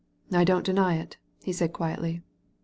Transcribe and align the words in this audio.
"I 0.31 0.43
don't 0.45 0.65
deny 0.65 0.95
it," 0.95 1.17
he 1.43 1.53
said 1.53 1.73
quietly. 1.73 2.23